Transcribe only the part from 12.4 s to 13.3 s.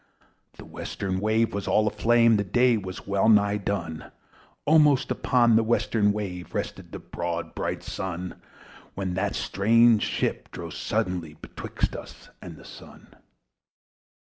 and the Sun.